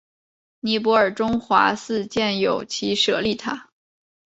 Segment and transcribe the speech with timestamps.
[0.61, 3.69] 尼泊尔中华寺建有其舍利塔。